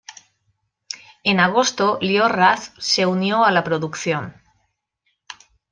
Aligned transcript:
En 1.23 1.39
agosto, 1.39 1.99
Lior 2.01 2.35
Raz 2.35 2.73
se 2.79 3.05
unió 3.05 3.45
a 3.45 3.51
la 3.51 3.63
producción. 3.63 4.33